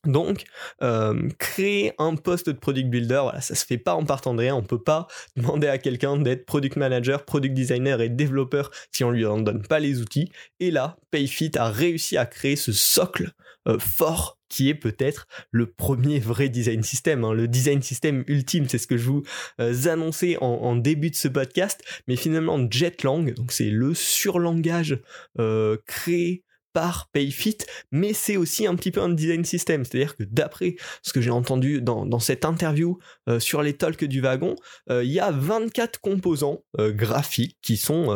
Donc, 0.06 0.44
euh, 0.82 1.28
créer 1.38 1.92
un 1.98 2.14
poste 2.14 2.48
de 2.48 2.52
product 2.52 2.88
builder, 2.88 3.20
voilà, 3.22 3.40
ça 3.40 3.54
se 3.54 3.64
fait 3.64 3.78
pas 3.78 3.94
en 3.94 4.04
partant 4.04 4.34
de 4.34 4.40
rien. 4.40 4.54
On 4.54 4.62
peut 4.62 4.82
pas 4.82 5.06
demander 5.36 5.68
à 5.68 5.78
quelqu'un 5.78 6.16
d'être 6.16 6.46
product 6.46 6.76
manager, 6.76 7.24
product 7.24 7.54
designer 7.54 8.00
et 8.00 8.08
développeur 8.08 8.70
si 8.92 9.04
on 9.04 9.10
lui 9.10 9.26
en 9.26 9.38
donne 9.38 9.62
pas 9.62 9.78
les 9.78 10.00
outils. 10.00 10.30
Et 10.60 10.70
là, 10.70 10.96
Payfit 11.10 11.52
a 11.56 11.68
réussi 11.70 12.16
à 12.16 12.26
créer 12.26 12.56
ce 12.56 12.72
socle 12.72 13.32
euh, 13.68 13.78
fort 13.78 14.38
qui 14.48 14.68
est 14.68 14.74
peut-être 14.74 15.26
le 15.50 15.66
premier 15.66 16.20
vrai 16.20 16.48
design 16.48 16.84
system, 16.84 17.24
hein. 17.24 17.32
le 17.32 17.48
design 17.48 17.82
system 17.82 18.22
ultime, 18.28 18.68
c'est 18.68 18.78
ce 18.78 18.86
que 18.86 18.96
je 18.96 19.04
vous 19.04 19.24
euh, 19.60 19.88
annonçais 19.88 20.36
en, 20.40 20.76
début 20.76 21.10
de 21.10 21.16
ce 21.16 21.26
podcast, 21.26 21.82
mais 22.06 22.14
finalement 22.14 22.64
Jetlang, 22.70 23.34
donc 23.34 23.50
c'est 23.50 23.70
le 23.70 23.92
surlangage 23.92 25.00
créé 25.84 26.44
par 26.76 27.08
Payfit, 27.10 27.56
mais 27.90 28.12
c'est 28.12 28.36
aussi 28.36 28.66
un 28.66 28.76
petit 28.76 28.90
peu 28.90 29.00
un 29.00 29.08
design 29.08 29.46
system. 29.46 29.82
C'est-à-dire 29.82 30.14
que 30.14 30.24
d'après 30.24 30.76
ce 31.00 31.14
que 31.14 31.22
j'ai 31.22 31.30
entendu 31.30 31.80
dans, 31.80 32.18
cette 32.18 32.44
interview 32.44 32.98
euh, 33.30 33.40
sur 33.40 33.62
les 33.62 33.72
talks 33.72 34.04
du 34.04 34.20
wagon, 34.20 34.56
euh, 34.90 35.02
il 35.02 35.10
y 35.10 35.18
a 35.18 35.30
24 35.30 36.02
composants 36.02 36.64
euh, 36.78 36.92
graphiques 36.92 37.56
qui 37.62 37.78
sont 37.78 38.14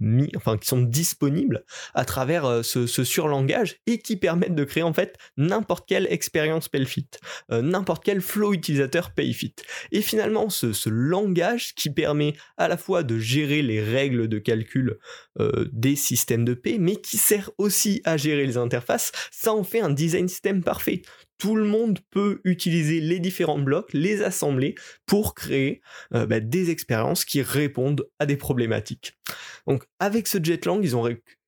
qui 0.00 0.66
sont 0.66 0.82
disponibles 0.82 1.64
à 1.94 2.04
travers 2.04 2.44
euh, 2.44 2.62
ce, 2.62 2.86
surlangage 2.86 3.76
et 3.86 3.98
qui 3.98 4.16
permettent 4.16 4.54
de 4.54 4.64
créer 4.64 4.82
en 4.82 4.92
fait 4.92 5.16
n'importe 5.36 5.88
quelle 5.88 6.06
expérience 6.10 6.68
PayFit, 6.68 7.08
euh, 7.50 7.62
n'importe 7.62 8.04
quel 8.04 8.20
flow 8.20 8.52
utilisateur 8.52 9.12
PayFit. 9.12 9.54
Et 9.92 10.02
finalement, 10.02 10.50
ce, 10.50 10.88
langage 10.88 11.74
qui 11.74 11.90
permet 11.90 12.34
à 12.56 12.68
la 12.68 12.76
fois 12.76 13.02
de 13.02 13.18
gérer 13.18 13.62
les 13.62 13.82
règles 13.82 14.28
de 14.28 14.38
calcul 14.38 14.98
euh, 15.40 15.68
des 15.72 15.96
systèmes 15.96 16.44
de 16.44 16.54
paie, 16.54 16.78
mais 16.78 16.96
qui 16.96 17.18
sert 17.18 17.50
aussi 17.58 18.00
à 18.04 18.16
gérer 18.16 18.46
les 18.46 18.56
interfaces, 18.56 19.12
ça 19.30 19.52
en 19.52 19.64
fait 19.64 19.80
un 19.80 19.90
design 19.90 20.28
système 20.28 20.62
parfait 20.62 21.02
tout 21.38 21.56
le 21.56 21.64
monde 21.64 21.98
peut 22.10 22.40
utiliser 22.44 23.00
les 23.00 23.20
différents 23.20 23.58
blocs, 23.58 23.92
les 23.92 24.22
assembler 24.22 24.74
pour 25.06 25.34
créer 25.34 25.80
euh, 26.14 26.26
bah, 26.26 26.40
des 26.40 26.70
expériences 26.70 27.24
qui 27.24 27.42
répondent 27.42 28.08
à 28.18 28.26
des 28.26 28.36
problématiques. 28.36 29.18
Donc 29.66 29.84
avec 29.98 30.26
ce 30.26 30.38
Jetlang, 30.42 30.80
ils 30.82 30.96
ont 30.96 31.02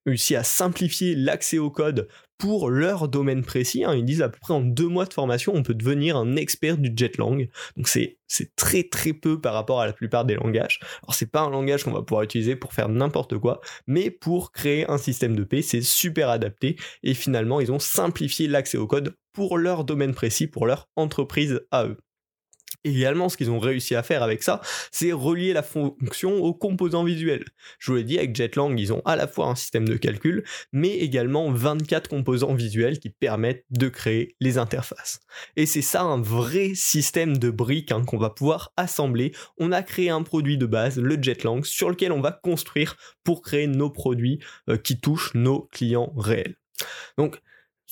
réussi 0.09 0.37
à 0.37 0.45
simplifier 0.45 1.15
l'accès 1.15 1.59
au 1.59 1.71
code 1.71 2.09
pour 2.39 2.71
leur 2.71 3.09
domaine 3.09 3.45
précis. 3.45 3.85
Hein. 3.85 3.95
Ils 3.95 4.05
disent 4.05 4.23
à 4.23 4.29
peu 4.29 4.39
près 4.41 4.55
en 4.55 4.61
deux 4.61 4.87
mois 4.87 5.05
de 5.05 5.13
formation, 5.13 5.53
on 5.55 5.63
peut 5.63 5.75
devenir 5.75 6.17
un 6.17 6.37
expert 6.37 6.79
du 6.79 6.93
Jetlang. 6.97 7.49
Donc 7.77 7.89
c'est 7.89 8.17
très 8.57 8.85
très 8.85 9.13
peu 9.13 9.41
par 9.41 9.55
rapport 9.55 9.81
à 9.81 9.87
la 9.87 9.93
plupart 9.93 10.25
des 10.25 10.37
langages. 10.37 10.79
Alors 11.03 11.15
c'est 11.15 11.31
pas 11.31 11.41
un 11.41 11.51
langage 11.51 11.85
qu'on 11.85 11.93
va 11.93 12.03
pouvoir 12.03 12.23
utiliser 12.23 12.57
pour 12.57 12.73
faire 12.73 12.89
n'importe 12.89 13.39
quoi, 13.39 13.61
mais 13.87 14.11
pour 14.11 14.53
créer 14.53 14.89
un 14.89 14.99
système 14.99 15.37
de 15.37 15.45
paix, 15.45 15.63
c'est 15.63 15.83
super 15.83 16.31
adapté. 16.31 16.77
Et 17.03 17.15
finalement, 17.15 17.61
ils 17.61 17.73
ont 17.73 17.81
simplifié 17.81 18.47
l'accès 18.47 18.79
au 18.79 18.87
code 18.87 19.15
pour 19.33 19.59
leur 19.59 19.85
domaine 19.85 20.15
précis, 20.15 20.47
pour 20.47 20.67
leur 20.67 20.89
entreprise 20.97 21.61
à 21.71 21.87
eux. 21.87 21.99
Également, 22.85 23.29
ce 23.29 23.37
qu'ils 23.37 23.51
ont 23.51 23.59
réussi 23.59 23.95
à 23.95 24.03
faire 24.03 24.23
avec 24.23 24.43
ça, 24.43 24.61
c'est 24.93 25.13
relier 25.13 25.53
la 25.53 25.63
fonction 25.63 26.37
aux 26.43 26.55
composants 26.55 27.05
visuels. 27.05 27.45
Je 27.79 27.91
vous 27.91 27.97
l'ai 27.97 28.05
dit, 28.05 28.19
avec 28.19 28.37
Jetlang, 28.37 28.79
ils 28.79 28.93
ont 28.93 29.03
à 29.05 29.17
la 29.17 29.27
fois 29.27 29.47
un 29.47 29.55
système 29.55 29.89
de 29.89 29.97
calcul, 29.97 30.45
mais 30.73 30.97
également 30.97 31.51
24 31.51 32.09
composants 32.09 32.55
visuels 32.55 32.99
qui 32.99 33.11
permettent 33.11 33.65
de 33.71 33.89
créer 33.89 34.37
les 34.41 34.59
interfaces. 34.59 35.21
Et 35.57 35.67
c'est 35.67 35.83
ça 35.83 36.03
un 36.03 36.21
vrai 36.21 36.73
système 36.75 37.39
de 37.39 37.51
briques 37.51 37.93
hein, 37.93 38.05
qu'on 38.05 38.19
va 38.19 38.31
pouvoir 38.31 38.73
assembler. 38.77 39.33
On 39.59 39.73
a 39.73 39.83
créé 39.83 40.11
un 40.11 40.23
produit 40.23 40.57
de 40.57 40.67
base, 40.67 40.99
le 40.99 41.21
Jetlang, 41.21 41.65
sur 41.65 41.91
lequel 41.91 42.13
on 42.13 42.21
va 42.21 42.33
construire 42.33 42.97
pour 43.25 43.43
créer 43.43 43.67
nos 43.67 43.91
produits 43.91 44.39
euh, 44.69 44.77
qui 44.77 45.01
touchent 45.01 45.35
nos 45.35 45.69
clients 45.73 46.13
réels. 46.17 46.57
Donc, 47.17 47.41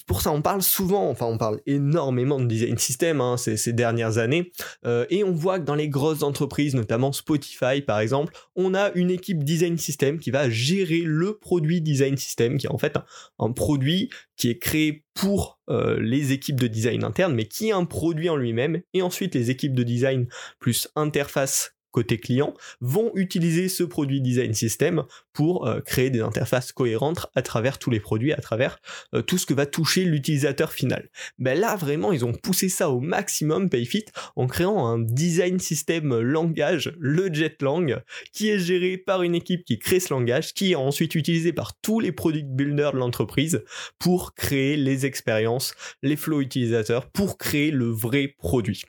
pour 0.07 0.21
ça, 0.21 0.31
on 0.31 0.43
parle 0.43 0.63
souvent, 0.63 1.09
enfin 1.09 1.27
on 1.27 1.39
parle 1.39 1.61
énormément 1.67 2.39
de 2.39 2.47
design 2.47 2.79
system 2.79 3.21
hein, 3.21 3.37
ces, 3.37 3.73
dernières 3.73 4.19
années, 4.19 4.53
euh, 4.85 5.07
et 5.11 5.25
on 5.25 5.33
voit 5.33 5.59
que 5.59 5.65
dans 5.65 5.75
les 5.75 5.89
grosses 5.89 6.23
entreprises, 6.23 6.75
notamment 6.75 7.13
Spotify 7.13 7.81
par 7.81 8.01
exemple, 8.01 8.33
on 8.55 8.75
a 8.75 8.93
une 8.95 9.11
équipe 9.11 9.43
design 9.43 9.79
system 9.79 10.19
qui 10.19 10.31
va 10.31 10.51
gérer 10.51 11.01
le 11.01 11.39
produit 11.39 11.81
design 11.81 12.17
system, 12.17 12.59
qui 12.59 12.67
est 12.67 12.71
en 12.71 12.79
fait 12.79 12.97
un, 13.39 13.53
produit 13.53 14.11
qui 14.37 14.51
est 14.51 14.59
créé 14.59 15.05
pour 15.15 15.59
euh, 15.71 15.99
les 16.01 16.33
équipes 16.33 16.61
de 16.61 16.67
design 16.67 17.03
interne, 17.03 17.35
mais 17.35 17.47
qui 17.47 17.69
est 17.69 17.73
un 17.73 17.87
produit 17.87 18.29
en 18.29 18.37
lui-même, 18.37 18.83
et 18.93 19.03
ensuite 19.03 19.35
les 19.35 19.51
équipes 19.51 19.75
de 19.75 19.83
design 19.83 20.27
plus 20.59 20.89
interface 20.95 21.76
côté 21.97 22.19
client, 22.19 22.53
vont 22.83 23.11
utiliser 23.15 23.71
ce 23.71 23.83
produit 23.83 24.21
design 24.21 24.53
system 24.53 25.05
pour 25.33 25.67
euh, 25.67 25.81
créer 25.81 26.11
des 26.11 26.21
interfaces 26.21 26.71
cohérentes 26.73 27.27
à 27.35 27.41
travers 27.41 27.79
tous 27.79 27.91
les 27.91 28.01
produits, 28.01 28.35
à 28.35 28.41
travers 28.43 28.81
euh, 29.15 29.23
tout 29.23 29.39
ce 29.39 29.47
que 29.47 29.55
va 29.55 29.65
toucher 29.65 30.05
l'utilisateur 30.05 30.73
final. 30.73 31.09
Ben 31.39 31.59
là, 31.59 31.75
vraiment, 31.75 32.13
ils 32.13 32.23
ont 32.27 32.35
poussé 32.35 32.69
ça 32.69 32.91
au 32.91 33.01
maximum, 33.01 33.71
Payfit, 33.71 34.05
en 34.37 34.47
créant 34.47 34.87
un 34.87 34.99
design 34.99 35.59
system 35.59 36.21
langage, 36.21 36.93
le 36.99 37.33
Jetlang, 37.33 38.03
qui 38.31 38.51
est 38.51 38.59
géré 38.59 38.99
par 38.99 39.23
une 39.23 39.35
équipe 39.35 39.65
qui 39.65 39.79
crée 39.79 40.01
ce 40.01 40.13
langage, 40.13 40.53
qui 40.53 40.73
est 40.73 40.77
ensuite 40.77 41.15
utilisé 41.15 41.55
par 41.55 41.81
tous 41.81 41.99
les 41.99 42.13
product 42.13 42.49
builders 42.51 42.93
de 42.93 42.99
l'entreprise 42.99 43.65
pour 43.99 44.35
créer 44.35 44.77
les 44.77 45.07
expériences, 45.07 45.75
les 46.03 46.17
flows 46.17 46.43
utilisateurs, 46.43 47.11
pour 47.11 47.39
créer 47.39 47.71
le 47.71 47.87
vrai 47.87 48.35
produit. 48.37 48.83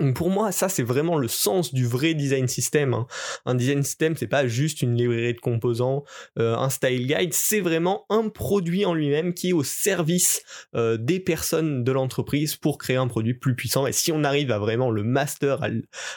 Donc 0.00 0.16
pour 0.16 0.28
moi, 0.28 0.50
ça 0.50 0.68
c'est 0.68 0.82
vraiment 0.82 1.16
le 1.16 1.28
sens 1.28 1.72
du 1.72 1.86
vrai 1.86 2.14
design 2.14 2.48
system. 2.48 2.94
Hein. 2.94 3.06
Un 3.46 3.54
design 3.54 3.84
system, 3.84 4.16
c'est 4.16 4.26
pas 4.26 4.46
juste 4.46 4.82
une 4.82 4.96
librairie 4.96 5.34
de 5.34 5.40
composants, 5.40 6.04
euh, 6.38 6.56
un 6.56 6.68
style 6.68 7.06
guide, 7.06 7.32
c'est 7.32 7.60
vraiment 7.60 8.04
un 8.10 8.28
produit 8.28 8.84
en 8.84 8.94
lui-même 8.94 9.34
qui 9.34 9.50
est 9.50 9.52
au 9.52 9.62
service 9.62 10.42
euh, 10.74 10.96
des 10.96 11.20
personnes 11.20 11.84
de 11.84 11.92
l'entreprise 11.92 12.56
pour 12.56 12.78
créer 12.78 12.96
un 12.96 13.06
produit 13.06 13.34
plus 13.34 13.54
puissant. 13.54 13.86
Et 13.86 13.92
si 13.92 14.10
on 14.10 14.24
arrive 14.24 14.50
à 14.50 14.58
vraiment 14.58 14.90
le 14.90 15.04
master, 15.04 15.60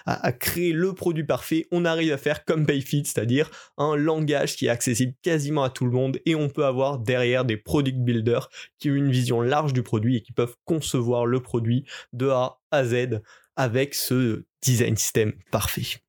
à, 0.06 0.32
créer 0.32 0.74
le 0.74 0.94
produit 0.94 1.24
parfait, 1.24 1.68
on 1.72 1.86
arrive 1.86 2.12
à 2.12 2.18
faire 2.18 2.46
comme 2.46 2.66
PayFit, 2.66 3.06
c'est-à-dire 3.06 3.52
un 3.78 3.96
langage 3.96 4.56
qui 4.56 4.66
est 4.66 4.70
accessible 4.70 5.14
quasiment 5.22 5.64
à 5.64 5.70
tout 5.70 5.86
le 5.86 5.92
monde 5.92 6.20
et 6.26 6.34
on 6.34 6.50
peut 6.50 6.66
avoir 6.66 6.98
derrière 6.98 7.46
des 7.46 7.58
product 7.58 8.00
builders 8.00 8.50
qui 8.80 8.90
ont 8.90 8.96
une 8.96 9.12
vision 9.12 9.42
large 9.42 9.74
du 9.74 9.84
produit 9.84 10.18
et 10.18 10.22
qui 10.22 10.32
peuvent 10.32 10.56
concevoir 10.66 11.28
le 11.28 11.42
produit 11.42 11.86
de 12.14 12.28
A 12.30 12.60
à 12.72 12.84
Z 12.84 13.22
avec 13.58 13.94
ce 13.94 14.46
design 14.62 14.96
system 14.96 15.34
parfait. 15.52 16.00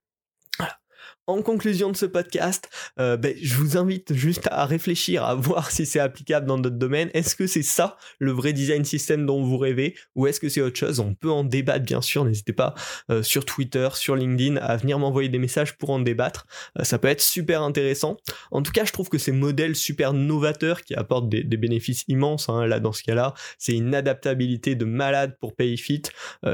En 1.28 1.42
conclusion 1.42 1.92
de 1.92 1.97
ce 1.97 2.06
podcast, 2.06 2.70
euh, 2.99 3.18
ben, 3.18 3.35
je 3.38 3.54
vous 3.56 3.76
invite 3.76 4.14
juste 4.14 4.49
à 4.50 4.64
réfléchir, 4.64 5.25
à 5.25 5.35
voir 5.35 5.70
si 5.70 5.85
c'est 5.85 6.00
applicable 6.00 6.47
dans 6.47 6.56
d'autres 6.56 6.78
domaines. 6.78 7.11
Est-ce 7.12 7.37
que 7.37 7.47
c'est 7.47 7.62
ça 7.62 7.99
le 8.18 8.32
vrai 8.32 8.54
design 8.54 8.82
system 8.82 9.26
dont 9.26 9.44
vous 9.44 9.58
rêvez 9.58 9.94
ou 10.14 10.26
est-ce 10.26 10.40
que 10.40 10.49
c'est 10.49 10.62
autre 10.62 10.78
chose? 10.78 11.00
On 11.00 11.12
peut 11.12 11.30
en 11.30 11.44
débattre 11.44 11.85
bien 11.85 12.00
sûr. 12.00 12.25
N'hésitez 12.25 12.54
pas 12.54 12.73
euh, 13.11 13.23
sur 13.23 13.44
Twitter, 13.44 13.90
sur 13.92 14.16
LinkedIn 14.16 14.56
à 14.56 14.78
venir 14.78 14.99
m'envoyer 14.99 15.28
des 15.28 15.38
messages 15.38 15.76
pour 15.76 15.90
en 15.90 15.99
débattre. 15.99 16.47
Euh, 16.78 16.85
ça 16.85 16.99
peut 16.99 17.08
être 17.08 17.20
super 17.20 17.61
intéressant. 17.61 18.16
En 18.50 18.62
tout 18.62 18.73
cas, 18.73 18.87
je 18.87 18.92
trouve 18.92 19.11
que 19.11 19.18
ces 19.18 19.32
modèles 19.32 19.76
super 19.76 20.14
novateurs 20.14 20.80
qui 20.80 20.94
apportent 20.94 21.28
des, 21.28 21.42
bénéfices 21.42 22.04
immenses. 22.08 22.49
Hein, 22.49 22.66
là, 22.66 22.80
dans 22.80 22.92
ce 22.92 23.02
cas-là, 23.02 23.35
c'est 23.58 23.75
une 23.75 23.94
adaptabilité 23.94 24.76
de 24.76 24.87
malade 24.87 25.37
pour 25.38 25.54
PayFit. 25.54 26.04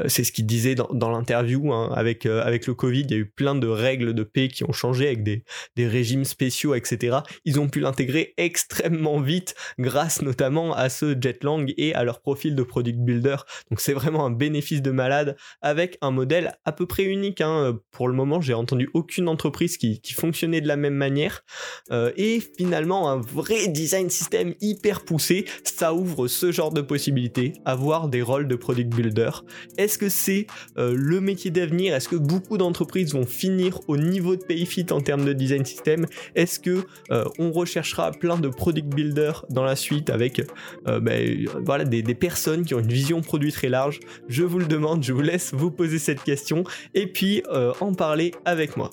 c'est 0.08 0.24
ce 0.24 0.32
qu'il 0.32 0.46
disait 0.46 0.74
dans, 0.74 1.10
l'interview 1.12 1.72
hein, 1.72 1.92
avec 1.94 2.26
avec 2.26 2.66
le 2.66 2.74
Covid. 2.74 3.02
Il 3.02 3.10
y 3.12 3.14
a 3.14 3.18
eu 3.18 3.26
plein 3.26 3.54
de 3.54 3.68
règles 3.68 4.14
de 4.14 4.24
paie 4.24 4.48
qui 4.48 4.63
ont 4.68 4.72
changé 4.72 5.06
avec 5.06 5.22
des, 5.22 5.44
régimes 5.76 6.24
spéciaux, 6.24 6.74
etc. 6.74 7.18
Ils 7.44 7.60
ont 7.60 7.68
pu 7.68 7.80
l'intégrer 7.80 8.34
extrêmement 8.36 9.20
vite 9.20 9.54
grâce 9.78 10.22
notamment 10.22 10.74
à 10.74 10.88
ce 10.88 11.14
Jetlang 11.20 11.72
et 11.76 11.94
à 11.94 12.04
leur 12.04 12.20
profil 12.20 12.54
de 12.54 12.62
product 12.62 12.98
builder. 12.98 13.36
Donc 13.70 13.80
c'est 13.80 13.92
vraiment 13.92 14.24
un 14.24 14.30
bénéfice 14.30 14.82
de 14.82 14.90
malade 14.90 15.36
avec 15.60 15.98
un 16.00 16.10
modèle 16.10 16.56
à 16.64 16.72
peu 16.72 16.86
près 16.86 17.04
unique. 17.04 17.40
Hein. 17.40 17.78
Pour 17.90 18.08
le 18.08 18.14
moment, 18.14 18.40
j'ai 18.40 18.54
entendu 18.54 18.88
aucune 18.94 19.28
entreprise 19.28 19.76
qui, 19.76 20.00
fonctionnait 20.14 20.60
de 20.60 20.68
la 20.68 20.76
même 20.76 20.94
manière. 20.94 21.44
Euh, 21.90 22.12
et 22.16 22.40
finalement, 22.56 23.10
un 23.10 23.20
vrai 23.20 23.68
design 23.68 24.10
system 24.10 24.54
hyper 24.60 25.04
poussé, 25.04 25.44
ça 25.64 25.92
ouvre 25.92 26.28
ce 26.28 26.52
genre 26.52 26.72
de 26.72 26.80
possibilités, 26.80 27.54
avoir 27.64 28.08
des 28.08 28.22
rôles 28.22 28.48
de 28.48 28.54
product 28.54 28.94
builder. 28.94 29.30
Est-ce 29.76 29.98
que 29.98 30.08
c'est 30.08 30.46
euh, 30.78 30.94
le 30.96 31.20
métier 31.20 31.50
d'avenir? 31.50 31.94
Est-ce 31.94 32.08
que 32.08 32.16
beaucoup 32.16 32.58
d'entreprises 32.58 33.12
vont 33.12 33.26
finir 33.26 33.80
au 33.88 33.96
niveau 33.96 34.36
de 34.36 34.42
En 34.90 35.00
termes 35.00 35.24
de 35.24 35.32
design 35.32 35.64
system 35.64 36.06
Est-ce 36.34 36.58
que 36.58 36.84
euh, 37.10 37.24
on 37.38 37.52
recherchera 37.52 38.10
plein 38.12 38.38
de 38.38 38.48
product 38.48 38.94
builders 38.94 39.44
dans 39.50 39.64
la 39.64 39.76
suite 39.76 40.10
avec 40.10 40.42
euh, 40.86 41.00
ben, 41.00 41.46
voilà, 41.64 41.84
des, 41.84 42.02
personnes 42.14 42.64
qui 42.64 42.74
ont 42.74 42.80
une 42.80 42.92
vision 42.92 43.20
produit 43.20 43.52
très 43.52 43.68
large? 43.68 44.00
Je 44.28 44.42
vous 44.42 44.58
le 44.58 44.66
demande, 44.66 45.02
je 45.02 45.12
vous 45.12 45.20
laisse 45.20 45.52
vous 45.52 45.70
poser 45.70 45.98
cette 45.98 46.22
question 46.22 46.64
et 46.94 47.06
puis 47.06 47.42
euh, 47.52 47.72
en 47.80 47.94
parler 47.94 48.32
avec 48.44 48.76
moi. 48.76 48.90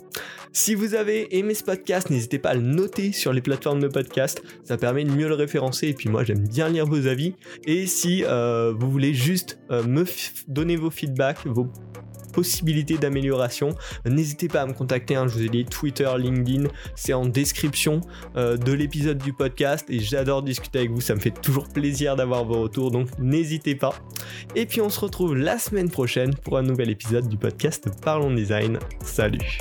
Si 0.54 0.76
vous 0.76 0.96
avez 0.96 1.38
aimé 1.38 1.54
ce 1.54 1.64
podcast, 1.64 2.10
n'hésitez 2.10 2.40
pas 2.40 2.50
à 2.50 2.56
le 2.56 2.62
noter 2.62 3.12
sur 3.12 3.32
les 3.32 3.42
plateformes 3.42 3.80
de 3.80 3.88
podcast, 3.88 4.42
ça 4.64 4.78
permet 4.78 5.06
de 5.06 5.12
mieux 5.12 5.30
le 5.30 5.36
référencer 5.36 5.88
et 5.88 5.94
puis 5.94 6.10
moi 6.10 6.24
j'aime 6.24 6.46
bien 6.48 6.70
lire 6.70 6.86
vos 6.86 7.08
avis. 7.08 7.36
Et 7.66 7.88
si 7.88 8.24
vous 8.24 8.92
voulez 8.92 9.14
juste 9.14 9.60
me 9.70 10.04
donner 10.48 10.76
vos 10.76 10.90
feedbacks, 10.90 11.46
vos 11.46 11.72
possibilités 12.32 12.98
d'amélioration, 12.98 13.70
n'hésitez 14.06 14.48
pas 14.48 14.62
à 14.62 14.66
me 14.66 14.74
contacter. 14.74 15.16
Hein, 15.16 15.28
je 15.28 15.34
vous 15.34 15.44
ai 15.44 15.50
dit 15.50 15.66
Twitter, 15.66 16.10
LinkedIn, 16.18 16.70
c'est 16.96 17.14
en 17.14 17.26
description 17.26 18.02
euh, 18.36 18.58
de 18.58 18.72
l'épisode 18.72 19.18
du 19.18 19.34
podcast 19.34 19.86
et 19.90 20.00
j'adore 20.00 20.44
discuter 20.44 20.80
avec 20.80 20.92
vous. 20.92 21.02
Ça 21.02 21.16
me 21.16 21.20
fait 21.20 21.32
toujours 21.32 21.68
plaisir 21.68 22.16
d'avoir 22.16 22.46
vos 22.46 22.62
retours, 22.62 22.92
donc 22.92 23.08
n'hésitez 23.20 23.76
pas. 23.76 23.94
Et 24.56 24.66
puis 24.66 24.82
on 24.82 24.90
se 24.90 25.00
retrouve 25.00 25.36
la 25.36 25.58
semaine 25.58 25.90
prochaine 25.90 26.34
pour 26.36 26.58
un 26.58 26.64
nouvel 26.64 26.90
épisode 26.90 27.28
du 27.28 27.38
podcast 27.38 27.90
Parlons 28.02 28.34
Design. 28.34 28.80
Salut. 29.04 29.60